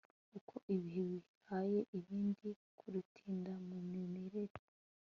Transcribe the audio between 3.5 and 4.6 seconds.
mu mirire